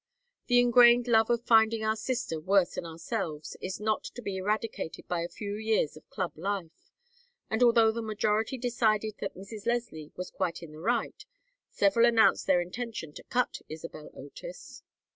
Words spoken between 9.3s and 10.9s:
Mrs. Leslie was quite in the